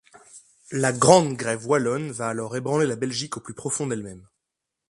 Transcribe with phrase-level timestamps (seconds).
[0.71, 4.27] La grande grève wallonne va alors ébranler la Belgique au plus profond d'elle-même.